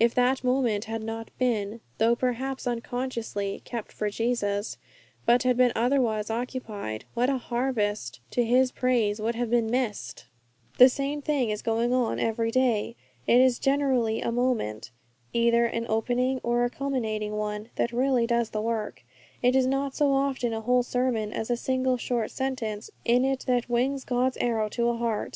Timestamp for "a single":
21.50-21.98